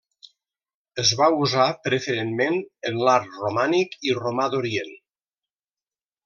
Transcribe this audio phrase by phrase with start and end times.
[1.01, 2.57] Es va usar preferentment
[2.93, 4.91] en l'art romànic i romà d'Orient.